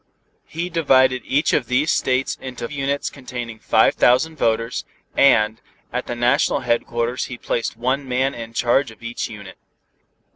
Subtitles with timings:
[0.47, 4.83] He divided each of these states into units containing five thousand voters,
[5.15, 5.61] and,
[5.93, 9.59] at the national headquarters, he placed one man in charge of each unit.